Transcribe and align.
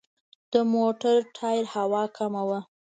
د 0.51 0.53
موټر 0.73 1.15
ټایر 1.35 1.63
هوا 1.75 2.03
کمه 2.17 2.43
وه. 2.49 2.59